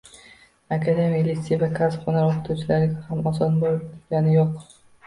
[0.77, 4.63] Akademik litsey va kasb-hunar oʻqituvchilariga ham oson boʻlgani yoʻq.